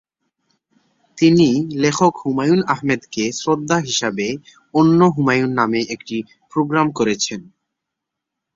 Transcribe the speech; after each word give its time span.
তিনি 1.17 1.47
লেখক 1.83 2.13
হুমায়ুন 2.21 2.61
আহমেদকে 2.73 3.23
শ্রদ্ধা 3.33 3.77
হিসাবে 3.79 4.27
"অন্য 4.73 4.99
হুমায়ূন" 5.15 5.51
নামে 5.59 5.81
একটি 5.95 6.17
প্রোগ্রাম 6.53 6.87
করেছেন। 6.91 7.39